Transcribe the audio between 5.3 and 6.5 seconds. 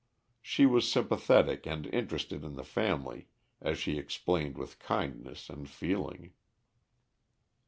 and feeling.